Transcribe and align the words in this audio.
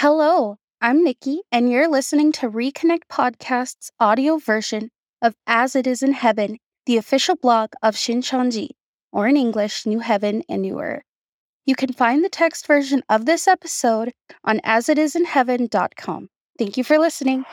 Hello, 0.00 0.58
I'm 0.82 1.02
Nikki, 1.02 1.40
and 1.50 1.70
you're 1.70 1.88
listening 1.88 2.30
to 2.32 2.50
Reconnect 2.50 3.08
Podcast's 3.10 3.90
audio 3.98 4.36
version 4.36 4.90
of 5.22 5.34
As 5.46 5.74
It 5.74 5.86
Is 5.86 6.02
in 6.02 6.12
Heaven, 6.12 6.58
the 6.84 6.98
official 6.98 7.34
blog 7.34 7.70
of 7.82 7.94
Shincheonji, 7.94 8.72
or 9.10 9.26
in 9.26 9.38
English, 9.38 9.86
New 9.86 10.00
Heaven 10.00 10.42
and 10.50 10.60
New 10.60 10.80
Earth. 10.80 11.02
You 11.64 11.74
can 11.74 11.94
find 11.94 12.22
the 12.22 12.28
text 12.28 12.66
version 12.66 13.04
of 13.08 13.24
this 13.24 13.48
episode 13.48 14.12
on 14.44 14.60
asitisinheaven.com. 14.66 16.28
Thank 16.58 16.76
you 16.76 16.84
for 16.84 16.98
listening. 16.98 17.46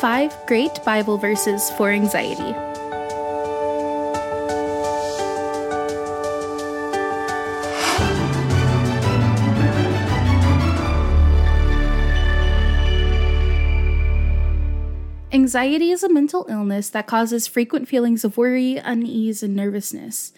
Five 0.00 0.34
great 0.46 0.82
Bible 0.86 1.18
verses 1.18 1.70
for 1.72 1.90
anxiety. 1.90 2.71
Anxiety 15.34 15.90
is 15.90 16.02
a 16.02 16.10
mental 16.10 16.44
illness 16.50 16.90
that 16.90 17.06
causes 17.06 17.46
frequent 17.46 17.88
feelings 17.88 18.22
of 18.22 18.36
worry, 18.36 18.76
unease, 18.76 19.42
and 19.42 19.56
nervousness. 19.56 20.34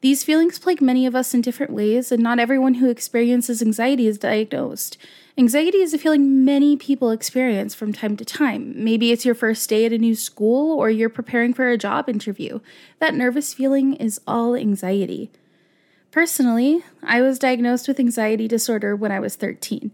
These 0.00 0.24
feelings 0.24 0.58
plague 0.58 0.80
many 0.80 1.04
of 1.04 1.14
us 1.14 1.34
in 1.34 1.42
different 1.42 1.70
ways, 1.70 2.10
and 2.10 2.22
not 2.22 2.38
everyone 2.38 2.74
who 2.74 2.88
experiences 2.88 3.60
anxiety 3.60 4.06
is 4.06 4.16
diagnosed. 4.16 4.96
Anxiety 5.36 5.78
is 5.78 5.92
a 5.92 5.98
feeling 5.98 6.46
many 6.46 6.78
people 6.78 7.10
experience 7.10 7.74
from 7.74 7.92
time 7.92 8.16
to 8.16 8.24
time. 8.24 8.72
Maybe 8.82 9.12
it's 9.12 9.26
your 9.26 9.34
first 9.34 9.68
day 9.68 9.84
at 9.84 9.92
a 9.92 9.98
new 9.98 10.14
school 10.14 10.78
or 10.78 10.88
you're 10.88 11.10
preparing 11.10 11.52
for 11.52 11.68
a 11.68 11.76
job 11.76 12.08
interview. 12.08 12.60
That 13.00 13.14
nervous 13.14 13.52
feeling 13.52 13.96
is 13.96 14.18
all 14.26 14.56
anxiety. 14.56 15.30
Personally, 16.10 16.82
I 17.02 17.20
was 17.20 17.38
diagnosed 17.38 17.86
with 17.86 18.00
anxiety 18.00 18.48
disorder 18.48 18.96
when 18.96 19.12
I 19.12 19.20
was 19.20 19.36
13, 19.36 19.90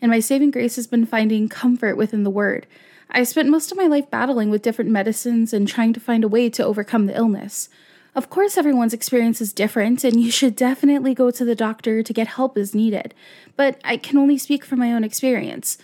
and 0.00 0.10
my 0.10 0.20
saving 0.20 0.50
grace 0.50 0.76
has 0.76 0.86
been 0.86 1.04
finding 1.04 1.50
comfort 1.50 1.98
within 1.98 2.22
the 2.22 2.30
Word. 2.30 2.66
I 3.10 3.22
spent 3.24 3.48
most 3.48 3.72
of 3.72 3.78
my 3.78 3.86
life 3.86 4.10
battling 4.10 4.50
with 4.50 4.62
different 4.62 4.90
medicines 4.90 5.52
and 5.52 5.66
trying 5.66 5.92
to 5.94 6.00
find 6.00 6.24
a 6.24 6.28
way 6.28 6.50
to 6.50 6.64
overcome 6.64 7.06
the 7.06 7.16
illness. 7.16 7.68
Of 8.14 8.30
course, 8.30 8.56
everyone's 8.58 8.92
experience 8.92 9.40
is 9.40 9.52
different, 9.52 10.04
and 10.04 10.20
you 10.20 10.30
should 10.30 10.56
definitely 10.56 11.14
go 11.14 11.30
to 11.30 11.44
the 11.44 11.54
doctor 11.54 12.02
to 12.02 12.12
get 12.12 12.26
help 12.26 12.58
as 12.58 12.74
needed, 12.74 13.14
but 13.56 13.80
I 13.84 13.96
can 13.96 14.18
only 14.18 14.38
speak 14.38 14.64
from 14.64 14.78
my 14.80 14.92
own 14.92 15.04
experience. 15.04 15.78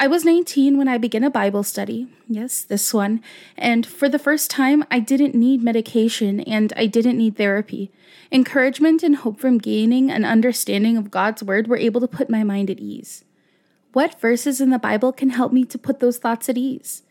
I 0.00 0.06
was 0.06 0.24
19 0.24 0.78
when 0.78 0.86
I 0.86 0.96
began 0.96 1.24
a 1.24 1.30
Bible 1.30 1.64
study, 1.64 2.06
yes, 2.28 2.62
this 2.62 2.94
one, 2.94 3.20
and 3.56 3.84
for 3.84 4.08
the 4.08 4.18
first 4.18 4.48
time, 4.48 4.84
I 4.92 5.00
didn't 5.00 5.34
need 5.34 5.62
medication 5.62 6.40
and 6.40 6.72
I 6.76 6.86
didn't 6.86 7.18
need 7.18 7.36
therapy. 7.36 7.90
Encouragement 8.30 9.02
and 9.02 9.16
hope 9.16 9.40
from 9.40 9.58
gaining 9.58 10.10
an 10.10 10.24
understanding 10.24 10.96
of 10.96 11.10
God's 11.10 11.42
Word 11.42 11.66
were 11.66 11.76
able 11.76 12.00
to 12.00 12.06
put 12.06 12.30
my 12.30 12.44
mind 12.44 12.70
at 12.70 12.78
ease. 12.78 13.24
What 13.92 14.20
verses 14.20 14.60
in 14.60 14.68
the 14.70 14.78
Bible 14.78 15.12
can 15.12 15.30
help 15.30 15.52
me 15.52 15.64
to 15.64 15.78
put 15.78 16.00
those 16.00 16.18
thoughts 16.18 16.48
at 16.48 16.58
ease? 16.58 17.02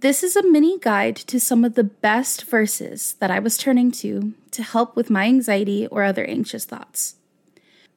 This 0.00 0.22
is 0.22 0.36
a 0.36 0.46
mini 0.46 0.78
guide 0.78 1.16
to 1.16 1.40
some 1.40 1.64
of 1.64 1.74
the 1.74 1.84
best 1.84 2.44
verses 2.44 3.14
that 3.14 3.30
I 3.30 3.40
was 3.40 3.58
turning 3.58 3.90
to 3.92 4.34
to 4.52 4.62
help 4.62 4.94
with 4.94 5.10
my 5.10 5.24
anxiety 5.24 5.86
or 5.88 6.04
other 6.04 6.24
anxious 6.24 6.64
thoughts. 6.64 7.16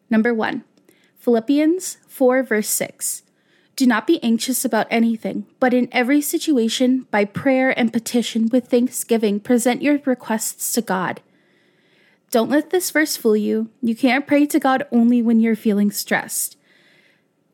Number 0.09 0.33
one, 0.33 0.63
Philippians 1.19 1.97
4, 2.07 2.41
verse 2.43 2.69
6. 2.69 3.23
Do 3.75 3.85
not 3.85 4.07
be 4.07 4.21
anxious 4.23 4.65
about 4.65 4.87
anything, 4.89 5.45
but 5.59 5.73
in 5.73 5.87
every 5.91 6.21
situation, 6.21 7.05
by 7.11 7.25
prayer 7.25 7.77
and 7.77 7.93
petition 7.93 8.49
with 8.51 8.69
thanksgiving, 8.69 9.39
present 9.39 9.83
your 9.83 9.99
requests 10.05 10.73
to 10.73 10.81
God. 10.81 11.21
Don't 12.31 12.49
let 12.49 12.71
this 12.71 12.91
verse 12.91 13.15
fool 13.15 13.37
you. 13.37 13.69
You 13.81 13.95
can't 13.95 14.27
pray 14.27 14.45
to 14.47 14.59
God 14.59 14.87
only 14.91 15.21
when 15.21 15.39
you're 15.39 15.55
feeling 15.55 15.91
stressed 15.91 16.57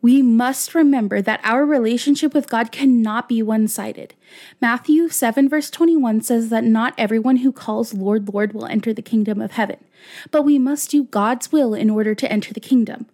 we 0.06 0.22
must 0.22 0.75
remember 0.75 1.20
that 1.20 1.39
our 1.44 1.66
relationship 1.66 2.36
with 2.36 2.48
God 2.48 2.72
cannot 2.72 3.28
be 3.28 3.42
one 3.42 3.67
sided. 3.67 4.14
Matthew 4.62 5.09
7, 5.09 5.50
verse 5.50 5.72
21 5.72 6.22
says 6.22 6.50
that 6.50 6.63
not 6.63 6.94
everyone 6.96 7.38
who 7.38 7.52
calls 7.52 7.91
Lord, 7.91 8.31
Lord 8.31 8.53
will 8.53 8.68
enter 8.68 8.94
the 8.94 9.02
kingdom 9.02 9.41
of 9.41 9.53
heaven, 9.53 9.84
but 10.29 10.44
we 10.44 10.59
must 10.59 10.91
do 10.91 11.06
God's 11.06 11.52
will 11.52 11.74
in 11.74 11.90
order 11.90 12.13
to 12.13 12.31
enter 12.31 12.53
the 12.53 12.59
kingdom. 12.59 13.07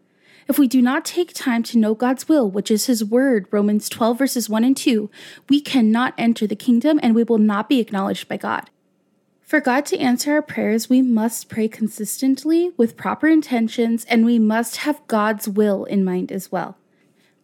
If 0.49 0.59
we 0.59 0.67
do 0.67 0.81
not 0.81 1.05
take 1.05 1.33
time 1.33 1.63
to 1.63 1.77
know 1.77 1.95
God's 1.95 2.27
will, 2.27 2.51
which 2.51 2.69
is 2.69 2.87
His 2.87 3.05
word, 3.05 3.47
Romans 3.51 3.87
12, 3.87 4.17
verses 4.17 4.49
1 4.49 4.65
and 4.65 4.75
2, 4.75 5.09
we 5.47 5.61
cannot 5.61 6.13
enter 6.17 6.45
the 6.45 6.57
kingdom 6.57 6.99
and 7.01 7.15
we 7.15 7.23
will 7.23 7.37
not 7.37 7.69
be 7.69 7.79
acknowledged 7.79 8.27
by 8.27 8.35
God. 8.35 8.69
For 9.39 9.61
God 9.61 9.85
to 9.85 9.97
answer 9.97 10.33
our 10.33 10.41
prayers, 10.41 10.89
we 10.89 11.01
must 11.01 11.47
pray 11.47 11.69
consistently 11.69 12.73
with 12.75 12.97
proper 12.97 13.27
intentions 13.27 14.03
and 14.09 14.25
we 14.25 14.37
must 14.39 14.75
have 14.75 15.07
God's 15.07 15.47
will 15.47 15.85
in 15.85 16.03
mind 16.03 16.33
as 16.33 16.51
well. 16.51 16.75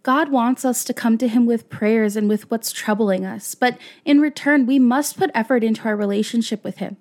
God 0.08 0.30
wants 0.30 0.64
us 0.64 0.86
to 0.86 0.94
come 0.94 1.18
to 1.18 1.28
Him 1.28 1.46
with 1.46 1.70
prayers 1.70 2.16
and 2.16 2.30
with 2.30 2.50
what's 2.50 2.72
troubling 2.72 3.26
us, 3.26 3.56
but 3.56 3.78
in 4.06 4.22
return, 4.22 4.66
we 4.66 4.80
must 4.80 5.18
put 5.18 5.30
effort 5.36 5.66
into 5.66 5.84
our 5.84 5.98
relationship 5.98 6.64
with 6.64 6.78
Him. 6.78 6.96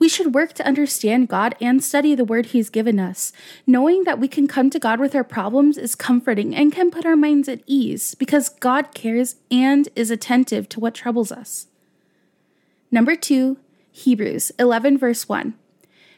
We 0.00 0.08
should 0.08 0.34
work 0.34 0.54
to 0.54 0.66
understand 0.66 1.28
God 1.28 1.54
and 1.60 1.84
study 1.84 2.16
the 2.16 2.24
Word 2.24 2.46
He's 2.46 2.68
given 2.68 2.98
us. 2.98 3.32
Knowing 3.64 4.02
that 4.02 4.18
we 4.18 4.26
can 4.26 4.48
come 4.48 4.70
to 4.70 4.80
God 4.80 4.98
with 4.98 5.14
our 5.14 5.22
problems 5.22 5.78
is 5.78 5.94
comforting 5.94 6.52
and 6.52 6.72
can 6.72 6.90
put 6.90 7.06
our 7.06 7.14
minds 7.14 7.48
at 7.48 7.62
ease 7.64 8.16
because 8.16 8.48
God 8.48 8.92
cares 8.92 9.36
and 9.52 9.88
is 9.94 10.10
attentive 10.10 10.68
to 10.70 10.80
what 10.80 10.96
troubles 10.96 11.30
us. 11.30 11.68
Number 12.90 13.14
two, 13.14 13.58
Hebrews 13.92 14.50
11, 14.58 14.98
verse 14.98 15.28
1. 15.28 15.54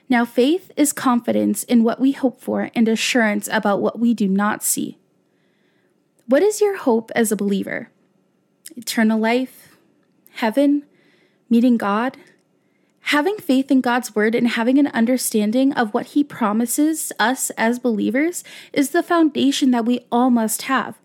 Now, 0.09 0.25
faith 0.25 0.73
is 0.75 0.95
confidence 0.95 1.65
in 1.65 1.85
what 1.85 2.01
we 2.01 2.13
hope 2.13 2.41
for 2.41 2.71
and 2.75 2.89
assurance 2.89 3.47
about 3.53 3.83
what 3.83 3.99
we 3.99 4.15
do 4.15 4.27
not 4.27 4.63
see. 4.65 4.97
What 6.31 6.45
is 6.45 6.61
your 6.61 6.77
hope 6.77 7.11
as 7.17 7.33
a 7.33 7.37
believer? 7.37 7.91
Eternal 8.77 9.19
life? 9.19 9.77
Heaven? 10.35 10.85
Meeting 11.49 11.77
God? 11.77 12.19
Having 13.01 13.39
faith 13.39 13.69
in 13.69 13.81
God's 13.81 14.15
word 14.15 14.37
and 14.37 14.47
having 14.47 14.79
an 14.79 14.87
understanding 14.95 15.73
of 15.73 15.93
what 15.93 16.15
He 16.15 16.23
promises 16.23 17.13
us 17.19 17.51
as 17.59 17.81
believers 17.81 18.45
is 18.73 18.91
the 18.91 19.03
foundation 19.03 19.73
that 19.73 19.85
we 19.85 20.07
all 20.13 20.31
must 20.31 20.63
have. 20.63 21.01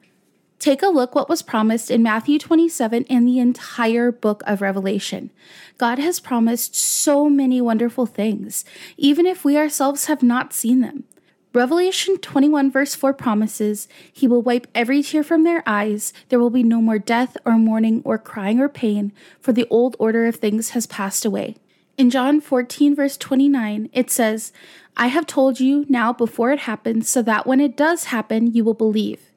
Take 0.59 0.83
a 0.83 0.89
look 0.89 1.15
what 1.15 1.27
was 1.27 1.41
promised 1.41 1.89
in 1.89 2.03
Matthew 2.03 2.37
27 2.37 3.07
and 3.09 3.27
the 3.27 3.39
entire 3.39 4.11
book 4.11 4.43
of 4.45 4.61
Revelation. 4.61 5.31
God 5.79 5.97
has 5.97 6.19
promised 6.19 6.75
so 6.75 7.31
many 7.31 7.59
wonderful 7.59 8.05
things, 8.05 8.63
even 8.95 9.25
if 9.25 9.43
we 9.43 9.57
ourselves 9.57 10.05
have 10.05 10.21
not 10.21 10.53
seen 10.53 10.81
them. 10.81 11.05
Revelation 11.55 12.17
21, 12.17 12.69
verse 12.69 12.95
4 12.95 13.13
promises, 13.13 13.88
He 14.11 14.27
will 14.27 14.41
wipe 14.41 14.67
every 14.75 15.01
tear 15.01 15.23
from 15.23 15.45
their 15.45 15.63
eyes. 15.66 16.11
There 16.27 16.38
will 16.38 16.49
be 16.49 16.63
no 16.63 16.81
more 16.81 16.99
death 16.99 17.38
or 17.45 17.57
mourning 17.57 18.01
or 18.03 18.17
crying 18.17 18.59
or 18.59 18.67
pain, 18.67 19.13
for 19.39 19.53
the 19.53 19.66
old 19.69 19.95
order 19.97 20.25
of 20.25 20.35
things 20.35 20.71
has 20.71 20.85
passed 20.85 21.23
away. 21.23 21.55
In 21.97 22.09
John 22.09 22.41
14, 22.41 22.93
verse 22.93 23.16
29, 23.16 23.89
it 23.93 24.11
says, 24.11 24.51
I 24.97 25.07
have 25.07 25.25
told 25.25 25.61
you 25.61 25.85
now 25.88 26.11
before 26.11 26.51
it 26.51 26.59
happens, 26.59 27.07
so 27.07 27.21
that 27.21 27.47
when 27.47 27.61
it 27.61 27.77
does 27.77 28.05
happen, 28.05 28.53
you 28.53 28.66
will 28.66 28.73
believe. 28.73 29.31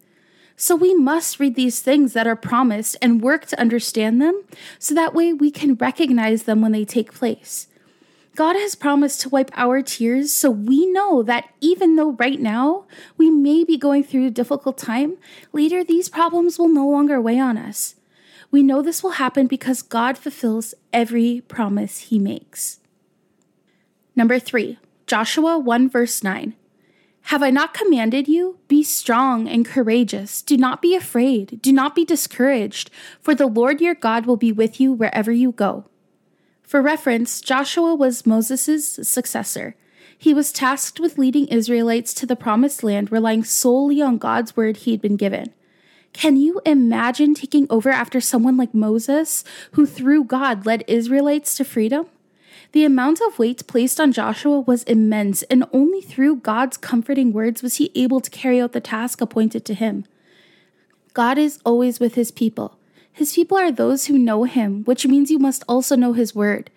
So 0.57 0.75
we 0.75 0.95
must 0.95 1.39
read 1.39 1.55
these 1.55 1.79
things 1.79 2.15
that 2.15 2.27
are 2.27 2.35
promised 2.35 2.97
and 3.01 3.23
work 3.23 3.47
to 3.47 3.61
understand 3.61 4.21
them, 4.21 4.43
so 4.81 4.93
that 4.93 5.15
way 5.15 5.33
we 5.33 5.53
can 5.53 5.77
recognize 5.77 6.43
them 6.43 6.63
when 6.63 6.73
they 6.73 6.85
take 6.85 7.15
place. 7.15 7.69
God 8.39 8.55
has 8.55 8.77
promised 8.77 9.21
to 9.23 9.29
wipe 9.29 9.51
our 9.55 9.83
tears, 9.83 10.33
so 10.33 10.49
we 10.49 10.87
know 10.87 11.25
that 11.25 11.53
even 11.61 11.97
though 11.97 12.13
right 12.13 12.39
now 12.39 12.87
we 13.17 13.31
may 13.31 13.65
be 13.65 13.77
going 13.77 14.05
through 14.05 14.29
a 14.29 14.31
difficult 14.31 14.79
time, 14.79 15.17
later 15.53 15.83
these 15.83 16.09
problems 16.09 16.57
will 16.57 16.69
no 16.69 16.89
longer 16.89 17.21
weigh 17.21 17.41
on 17.41 17.59
us. 17.59 17.97
We 18.53 18.63
know 18.63 18.81
this 18.81 19.03
will 19.03 19.19
happen 19.19 19.49
because 19.49 19.83
God 19.83 20.17
fulfills 20.17 20.73
every 20.93 21.43
promise 21.49 21.99
he 21.99 22.21
makes. 22.21 22.79
Number 24.15 24.39
three, 24.39 24.79
Joshua 25.09 25.59
1 25.59 25.91
verse 25.91 26.23
9. 26.23 26.55
Have 27.23 27.43
I 27.43 27.51
not 27.51 27.75
commanded 27.75 28.29
you? 28.29 28.61
Be 28.69 28.85
strong 28.85 29.49
and 29.49 29.67
courageous. 29.67 30.43
Do 30.43 30.57
not 30.57 30.81
be 30.81 30.95
afraid. 30.95 31.61
Do 31.61 31.73
not 31.73 31.97
be 31.97 32.05
discouraged, 32.05 32.89
for 33.21 33.35
the 33.35 33.49
Lord 33.49 33.81
your 33.81 33.97
God 33.97 34.27
will 34.27 34.37
be 34.37 34.53
with 34.53 34.81
you 34.81 34.93
wherever 34.93 35.33
you 35.33 35.51
go. 35.51 35.87
For 36.69 36.83
reference, 36.83 37.41
Joshua 37.41 37.95
was 37.95 38.27
Moses' 38.27 39.01
successor. 39.09 39.75
He 40.19 40.35
was 40.35 40.53
tasked 40.53 41.01
with 41.01 41.17
leading 41.17 41.47
Israelites 41.47 42.13
to 42.13 42.27
the 42.27 42.37
promised 42.37 42.83
land, 42.83 43.11
relying 43.11 43.43
solely 43.43 44.03
on 44.03 44.19
God's 44.19 44.55
word 44.55 44.77
he 44.77 44.91
had 44.91 45.01
been 45.01 45.17
given. 45.17 45.55
Can 46.13 46.37
you 46.37 46.61
imagine 46.67 47.33
taking 47.33 47.67
over 47.71 47.89
after 47.89 48.21
someone 48.21 48.59
like 48.59 48.75
Moses, 48.75 49.45
who 49.73 49.87
through 49.87 50.25
God 50.25 50.67
led 50.67 50.85
Israelites 50.87 51.57
to 51.57 51.65
freedom? 51.65 52.07
The 52.73 52.85
amount 52.85 53.23
of 53.23 53.39
weight 53.39 53.67
placed 53.67 53.99
on 53.99 54.13
Joshua 54.13 54.61
was 54.61 54.83
immense, 54.83 55.45
and 55.45 55.65
only 55.73 56.03
through 56.03 56.37
God's 56.37 56.77
comforting 56.77 57.33
words 57.33 57.63
was 57.63 57.77
he 57.77 57.91
able 57.95 58.21
to 58.21 58.29
carry 58.29 58.61
out 58.61 58.73
the 58.73 58.83
task 58.83 59.23
appointed 59.23 59.65
to 59.65 59.73
him. 59.73 60.05
God 61.15 61.39
is 61.39 61.61
always 61.65 61.99
with 61.99 62.15
his 62.15 62.31
people. 62.31 62.78
His 63.19 63.33
people 63.33 63.59
are 63.59 63.73
those 63.73 64.07
who 64.07 64.17
know 64.17 64.45
him, 64.45 64.85
which 64.85 65.05
means 65.05 65.29
you 65.29 65.41
must 65.41 65.65
also 65.69 65.97
know 65.97 66.13
his 66.13 66.37
word, 66.37 66.71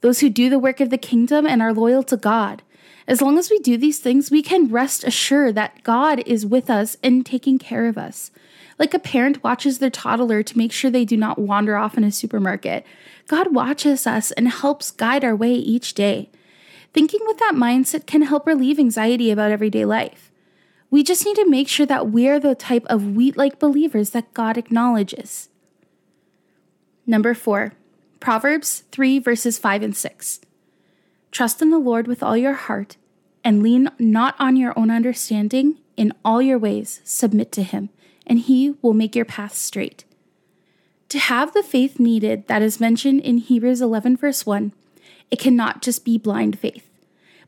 those 0.00 0.20
who 0.20 0.30
do 0.30 0.48
the 0.48 0.58
work 0.58 0.80
of 0.80 0.88
the 0.88 0.96
kingdom 0.96 1.46
and 1.46 1.60
are 1.60 1.74
loyal 1.74 2.02
to 2.04 2.16
God. 2.16 2.62
As 3.06 3.20
long 3.20 3.36
as 3.36 3.50
we 3.50 3.58
do 3.58 3.76
these 3.76 3.98
things, 3.98 4.30
we 4.30 4.40
can 4.40 4.70
rest 4.70 5.04
assured 5.04 5.54
that 5.56 5.82
God 5.82 6.20
is 6.20 6.46
with 6.46 6.70
us 6.70 6.96
and 7.02 7.26
taking 7.26 7.58
care 7.58 7.84
of 7.84 7.98
us. 7.98 8.30
Like 8.78 8.94
a 8.94 8.98
parent 8.98 9.44
watches 9.44 9.80
their 9.80 9.90
toddler 9.90 10.42
to 10.42 10.56
make 10.56 10.72
sure 10.72 10.90
they 10.90 11.04
do 11.04 11.18
not 11.18 11.38
wander 11.38 11.76
off 11.76 11.98
in 11.98 12.04
a 12.04 12.10
supermarket, 12.10 12.86
God 13.26 13.54
watches 13.54 14.06
us 14.06 14.30
and 14.30 14.48
helps 14.48 14.92
guide 14.92 15.26
our 15.26 15.36
way 15.36 15.52
each 15.52 15.92
day. 15.92 16.30
Thinking 16.94 17.20
with 17.26 17.36
that 17.36 17.52
mindset 17.54 18.06
can 18.06 18.22
help 18.22 18.46
relieve 18.46 18.78
anxiety 18.78 19.30
about 19.30 19.50
everyday 19.50 19.84
life. 19.84 20.32
We 20.90 21.02
just 21.02 21.26
need 21.26 21.36
to 21.36 21.50
make 21.50 21.68
sure 21.68 21.84
that 21.84 22.10
we 22.10 22.30
are 22.30 22.40
the 22.40 22.54
type 22.54 22.86
of 22.86 23.14
wheat 23.14 23.36
like 23.36 23.58
believers 23.58 24.10
that 24.10 24.32
God 24.32 24.56
acknowledges. 24.56 25.50
Number 27.12 27.34
four, 27.34 27.74
Proverbs 28.20 28.84
3 28.90 29.18
verses 29.18 29.58
5 29.58 29.82
and 29.82 29.94
6. 29.94 30.40
Trust 31.30 31.60
in 31.60 31.68
the 31.68 31.76
Lord 31.76 32.06
with 32.06 32.22
all 32.22 32.38
your 32.38 32.54
heart 32.54 32.96
and 33.44 33.62
lean 33.62 33.90
not 33.98 34.34
on 34.38 34.56
your 34.56 34.72
own 34.78 34.90
understanding. 34.90 35.76
In 35.94 36.14
all 36.24 36.40
your 36.40 36.58
ways, 36.58 37.02
submit 37.04 37.52
to 37.52 37.62
him, 37.62 37.90
and 38.26 38.38
he 38.38 38.76
will 38.80 38.94
make 38.94 39.14
your 39.14 39.26
path 39.26 39.52
straight. 39.52 40.06
To 41.10 41.18
have 41.18 41.52
the 41.52 41.62
faith 41.62 42.00
needed 42.00 42.48
that 42.48 42.62
is 42.62 42.80
mentioned 42.80 43.20
in 43.20 43.36
Hebrews 43.36 43.82
11, 43.82 44.16
verse 44.16 44.46
1, 44.46 44.72
it 45.30 45.38
cannot 45.38 45.82
just 45.82 46.06
be 46.06 46.16
blind 46.16 46.58
faith. 46.58 46.88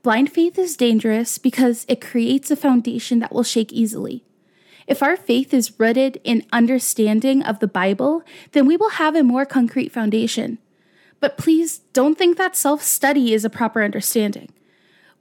Blind 0.02 0.30
faith 0.30 0.58
is 0.58 0.76
dangerous 0.76 1.38
because 1.38 1.86
it 1.88 2.02
creates 2.02 2.50
a 2.50 2.56
foundation 2.56 3.18
that 3.20 3.32
will 3.32 3.42
shake 3.42 3.72
easily. 3.72 4.24
If 4.86 5.02
our 5.02 5.16
faith 5.16 5.54
is 5.54 5.78
rooted 5.78 6.20
in 6.24 6.46
understanding 6.52 7.42
of 7.42 7.60
the 7.60 7.66
Bible, 7.66 8.22
then 8.52 8.66
we 8.66 8.76
will 8.76 8.90
have 8.90 9.16
a 9.16 9.22
more 9.22 9.46
concrete 9.46 9.92
foundation. 9.92 10.58
But 11.20 11.38
please 11.38 11.78
don't 11.92 12.18
think 12.18 12.36
that 12.36 12.56
self 12.56 12.82
study 12.82 13.32
is 13.32 13.44
a 13.44 13.50
proper 13.50 13.82
understanding. 13.82 14.50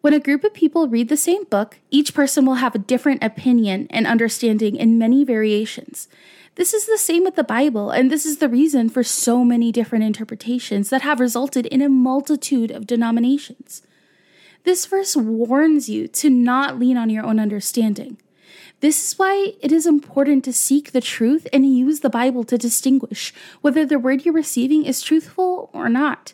When 0.02 0.14
a 0.14 0.20
group 0.20 0.44
of 0.44 0.54
people 0.54 0.90
read 0.90 1.08
the 1.08 1.16
same 1.16 1.46
book, 1.46 1.80
each 1.90 2.14
person 2.14 2.46
will 2.46 2.56
have 2.56 2.76
a 2.76 2.80
different 2.80 3.24
opinion 3.24 3.88
and 3.90 4.06
understanding 4.06 4.76
in 4.76 4.98
many 4.98 5.24
variations. 5.24 6.10
This 6.56 6.74
is 6.74 6.86
the 6.86 6.98
same 6.98 7.24
with 7.24 7.36
the 7.36 7.44
Bible, 7.44 7.90
and 7.90 8.12
this 8.12 8.26
is 8.26 8.40
the 8.40 8.50
reason 8.50 8.90
for 8.90 9.02
so 9.02 9.46
many 9.46 9.72
different 9.72 10.04
interpretations 10.04 10.90
that 10.90 11.04
have 11.04 11.22
resulted 11.22 11.66
in 11.68 11.82
a 11.82 11.88
multitude 11.88 12.70
of 12.70 12.86
denominations. 12.86 13.82
This 14.64 14.86
verse 14.86 15.16
warns 15.16 15.88
you 15.88 16.08
to 16.10 16.30
not 16.30 16.78
lean 16.78 16.98
on 16.98 17.10
your 17.10 17.26
own 17.26 17.40
understanding. 17.40 18.18
This 18.80 19.06
is 19.06 19.20
why 19.20 19.54
it 19.62 19.72
is 19.72 19.86
important 19.86 20.44
to 20.46 20.54
seek 20.54 20.92
the 20.92 21.02
truth 21.02 21.48
and 21.54 21.66
use 21.66 22.02
the 22.02 22.10
Bible 22.10 22.44
to 22.46 22.58
distinguish 22.58 23.34
whether 23.62 23.86
the 23.86 24.00
word 24.00 24.26
you're 24.26 24.34
receiving 24.34 24.86
is 24.86 25.02
truthful 25.02 25.70
or 25.74 25.90
not. 25.90 26.34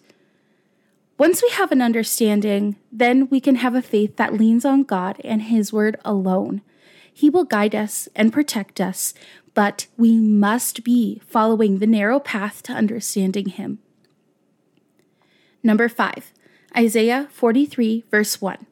Once 1.17 1.43
we 1.43 1.49
have 1.49 1.71
an 1.71 1.81
understanding, 1.81 2.77
then 2.91 3.27
we 3.29 3.41
can 3.41 3.55
have 3.55 3.75
a 3.75 3.81
faith 3.81 4.15
that 4.15 4.33
leans 4.33 4.63
on 4.63 4.83
God 4.83 5.19
and 5.23 5.43
His 5.43 5.73
word 5.73 5.97
alone. 6.05 6.61
He 7.13 7.29
will 7.29 7.43
guide 7.43 7.75
us 7.75 8.07
and 8.15 8.31
protect 8.31 8.79
us, 8.79 9.13
but 9.53 9.87
we 9.97 10.15
must 10.15 10.83
be 10.85 11.21
following 11.27 11.79
the 11.79 11.87
narrow 11.87 12.19
path 12.19 12.63
to 12.63 12.71
understanding 12.71 13.49
Him. 13.49 13.79
Number 15.61 15.89
five, 15.89 16.31
Isaiah 16.75 17.27
43, 17.31 18.05
verse 18.09 18.41
1. 18.41 18.65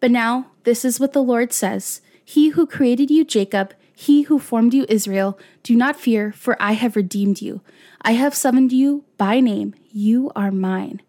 But 0.00 0.10
now, 0.10 0.46
this 0.64 0.84
is 0.84 0.98
what 0.98 1.12
the 1.12 1.22
Lord 1.22 1.52
says 1.52 2.00
He 2.32 2.48
who 2.48 2.66
created 2.66 3.10
you, 3.10 3.26
Jacob, 3.26 3.74
he 3.94 4.22
who 4.22 4.38
formed 4.38 4.72
you, 4.72 4.86
Israel, 4.88 5.38
do 5.62 5.76
not 5.76 6.00
fear, 6.00 6.32
for 6.32 6.56
I 6.58 6.72
have 6.72 6.96
redeemed 6.96 7.42
you. 7.42 7.60
I 8.00 8.12
have 8.12 8.34
summoned 8.34 8.72
you 8.72 9.04
by 9.18 9.40
name. 9.40 9.74
You 9.90 10.32
are 10.34 10.50
mine. 10.50 11.02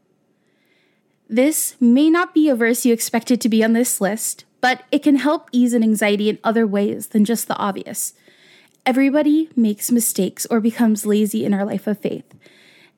This 1.30 1.78
may 1.80 2.10
not 2.10 2.34
be 2.34 2.50
a 2.50 2.56
verse 2.56 2.86
you 2.86 2.92
expected 2.92 3.40
to 3.40 3.48
be 3.48 3.64
on 3.64 3.72
this 3.72 4.02
list, 4.02 4.44
but 4.60 4.84
it 4.92 5.02
can 5.02 5.16
help 5.16 5.48
ease 5.54 5.72
an 5.72 5.82
anxiety 5.82 6.28
in 6.28 6.40
other 6.44 6.68
ways 6.68 7.08
than 7.08 7.24
just 7.24 7.48
the 7.48 7.56
obvious. 7.56 8.16
Everybody 8.86 9.50
makes 9.56 9.92
mistakes 9.92 10.46
or 10.52 10.60
becomes 10.60 11.06
lazy 11.06 11.46
in 11.46 11.54
our 11.54 11.64
life 11.64 11.88
of 11.88 12.00
faith. 12.00 12.36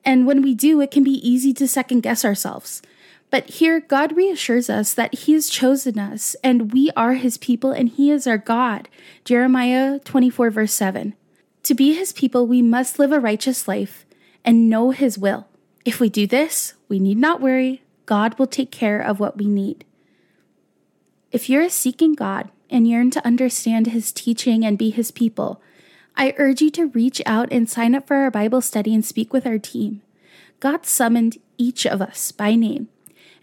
And 0.03 0.25
when 0.25 0.41
we 0.41 0.55
do, 0.55 0.81
it 0.81 0.89
can 0.89 1.03
be 1.03 1.21
easy 1.29 1.53
to 1.53 1.67
second 1.67 2.01
guess 2.01 2.25
ourselves. 2.25 2.81
But 3.29 3.49
here, 3.49 3.79
God 3.79 4.15
reassures 4.15 4.69
us 4.69 4.93
that 4.93 5.13
He 5.13 5.33
has 5.33 5.49
chosen 5.49 5.99
us 5.99 6.35
and 6.43 6.71
we 6.71 6.91
are 6.95 7.13
His 7.13 7.37
people 7.37 7.71
and 7.71 7.89
He 7.89 8.11
is 8.11 8.27
our 8.27 8.37
God. 8.37 8.87
Jeremiah 9.23 9.99
24, 9.99 10.49
verse 10.51 10.73
7. 10.73 11.15
To 11.63 11.73
be 11.73 11.93
His 11.93 12.13
people, 12.13 12.47
we 12.47 12.61
must 12.61 12.99
live 12.99 13.11
a 13.11 13.19
righteous 13.19 13.67
life 13.67 14.05
and 14.43 14.69
know 14.69 14.91
His 14.91 15.17
will. 15.17 15.47
If 15.83 15.99
we 15.99 16.09
do 16.09 16.27
this, 16.27 16.75
we 16.87 16.99
need 16.99 17.17
not 17.17 17.41
worry. 17.41 17.81
God 18.05 18.37
will 18.37 18.47
take 18.47 18.71
care 18.71 19.01
of 19.01 19.19
what 19.19 19.37
we 19.37 19.45
need. 19.45 19.85
If 21.31 21.49
you're 21.49 21.63
a 21.63 21.69
seeking 21.69 22.13
God 22.13 22.51
and 22.69 22.87
yearn 22.87 23.11
to 23.11 23.25
understand 23.25 23.87
His 23.87 24.11
teaching 24.11 24.63
and 24.63 24.77
be 24.77 24.91
His 24.91 25.11
people, 25.11 25.61
I 26.15 26.33
urge 26.37 26.61
you 26.61 26.69
to 26.71 26.87
reach 26.87 27.21
out 27.25 27.51
and 27.51 27.69
sign 27.69 27.93
up 27.93 28.07
for 28.07 28.15
our 28.15 28.31
Bible 28.31 28.61
study 28.61 28.93
and 28.93 29.03
speak 29.03 29.33
with 29.33 29.45
our 29.45 29.57
team. 29.57 30.01
God 30.59 30.85
summoned 30.85 31.37
each 31.57 31.85
of 31.85 32.01
us 32.01 32.31
by 32.31 32.55
name. 32.55 32.87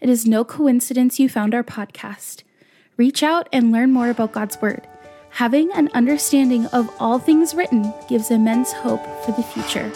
It 0.03 0.09
is 0.09 0.25
no 0.25 0.43
coincidence 0.43 1.17
you 1.17 1.29
found 1.29 1.55
our 1.55 1.63
podcast. 1.63 2.43
Reach 2.97 3.23
out 3.23 3.47
and 3.53 3.71
learn 3.71 3.93
more 3.93 4.09
about 4.09 4.33
God's 4.33 4.61
Word. 4.61 4.85
Having 5.29 5.71
an 5.71 5.89
understanding 5.93 6.65
of 6.73 6.93
all 6.99 7.19
things 7.19 7.55
written 7.55 7.93
gives 8.09 8.29
immense 8.29 8.73
hope 8.73 9.01
for 9.23 9.31
the 9.31 9.41
future. 9.41 9.89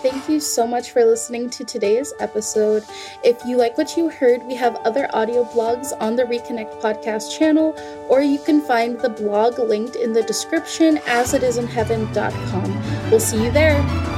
Thank 0.00 0.28
you 0.28 0.38
so 0.38 0.64
much 0.64 0.92
for 0.92 1.04
listening 1.04 1.50
to 1.50 1.64
today's 1.64 2.14
episode. 2.20 2.84
If 3.24 3.44
you 3.44 3.56
like 3.56 3.76
what 3.76 3.96
you 3.96 4.10
heard, 4.10 4.44
we 4.44 4.54
have 4.54 4.76
other 4.76 5.10
audio 5.12 5.42
blogs 5.46 5.92
on 6.00 6.14
the 6.14 6.22
Reconnect 6.22 6.80
podcast 6.80 7.36
channel, 7.36 7.74
or 8.08 8.22
you 8.22 8.38
can 8.38 8.60
find 8.60 9.00
the 9.00 9.08
blog 9.08 9.58
linked 9.58 9.96
in 9.96 10.12
the 10.12 10.22
description 10.22 11.00
as 11.08 11.34
it 11.34 11.42
is 11.42 11.56
in 11.56 11.66
heaven.com. 11.66 13.10
We'll 13.10 13.18
see 13.18 13.42
you 13.42 13.50
there. 13.50 14.13